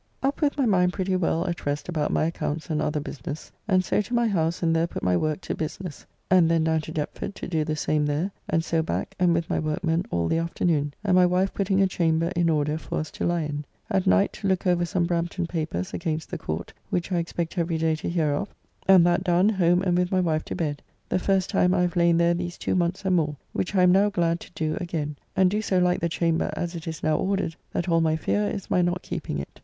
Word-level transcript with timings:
Up 0.23 0.41
with 0.41 0.57
my 0.57 0.65
mind 0.65 0.93
pretty 0.93 1.15
well 1.15 1.45
at 1.45 1.63
rest 1.67 1.87
about 1.87 2.09
my 2.11 2.25
accounts 2.25 2.71
and 2.71 2.81
other 2.81 2.99
business, 2.99 3.51
and 3.67 3.85
so 3.85 4.01
to 4.01 4.15
my 4.15 4.25
house 4.27 4.63
and 4.63 4.75
there 4.75 4.87
put 4.87 5.03
my 5.03 5.15
work 5.15 5.41
to 5.41 5.53
business, 5.53 6.07
and 6.27 6.49
then 6.49 6.63
down 6.63 6.81
to 6.81 6.91
Deptford 6.91 7.35
to 7.35 7.47
do 7.47 7.63
the 7.63 7.75
same 7.75 8.07
there, 8.07 8.31
and 8.49 8.65
so 8.65 8.81
back 8.81 9.13
and 9.19 9.31
with 9.31 9.47
my 9.47 9.59
workmen 9.59 10.03
all 10.09 10.27
the 10.27 10.39
afternoon, 10.39 10.95
and 11.03 11.13
my 11.15 11.25
wife 11.27 11.53
putting 11.53 11.83
a 11.83 11.87
chamber 11.87 12.31
in 12.35 12.49
order 12.49 12.79
for 12.79 12.97
us 12.97 13.11
to 13.11 13.27
lie 13.27 13.41
in. 13.43 13.63
At 13.91 14.07
night 14.07 14.33
to 14.33 14.47
look 14.47 14.65
over 14.65 14.85
some 14.85 15.05
Brampton 15.05 15.45
papers 15.45 15.93
against 15.93 16.31
the 16.31 16.37
Court 16.39 16.73
which 16.89 17.11
I 17.11 17.19
expect 17.19 17.59
every 17.59 17.77
day 17.77 17.93
to 17.97 18.09
hear 18.09 18.31
of, 18.33 18.49
and 18.87 19.05
that 19.05 19.23
done 19.23 19.49
home 19.49 19.83
and 19.83 19.95
with 19.95 20.11
my 20.11 20.19
wife 20.19 20.43
to 20.45 20.55
bed, 20.55 20.81
the 21.09 21.19
first 21.19 21.47
time 21.51 21.75
I 21.75 21.81
have 21.81 21.95
lain 21.95 22.17
there 22.17 22.33
these 22.33 22.57
two 22.57 22.73
months 22.73 23.05
and 23.05 23.15
more, 23.17 23.35
which 23.53 23.75
I 23.75 23.83
am 23.83 23.91
now 23.91 24.09
glad 24.09 24.39
to 24.39 24.51
do 24.55 24.79
again, 24.81 25.15
and 25.35 25.51
do 25.51 25.61
so 25.61 25.77
like 25.77 25.99
the 26.01 26.09
chamber 26.09 26.49
as 26.57 26.73
it 26.73 26.87
is 26.87 27.03
now 27.03 27.17
ordered 27.17 27.55
that 27.71 27.87
all 27.87 28.01
my 28.01 28.15
fear 28.15 28.49
is 28.49 28.67
my 28.71 28.81
not 28.81 29.03
keeping 29.03 29.37
it. 29.37 29.59